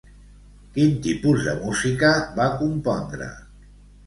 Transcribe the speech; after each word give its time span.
Quin 0.77 0.95
tipus 1.07 1.43
de 1.49 1.53
música 1.65 2.09
va 2.41 2.49
compondre? 2.63 3.31